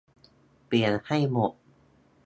[0.65, 1.51] เปลี่ยนให้หมด